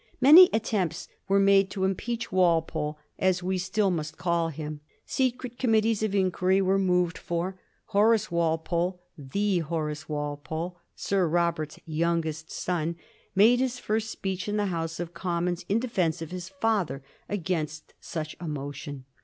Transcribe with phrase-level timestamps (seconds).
[0.19, 4.81] Many attempts were made to impeach Walpole, as we still must call him.
[5.05, 7.59] Secret committees of inquiry were moved for.
[7.85, 12.95] Horace Walpole, the Horace Walpole, Sir Robert's youngest son,
[13.35, 17.93] made his first speech in the House of Commons, in defence of his father, against
[17.99, 19.05] such a mo tion.